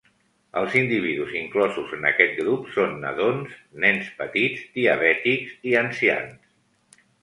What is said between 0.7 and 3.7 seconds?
individus inclosos en aquest grup són nadons,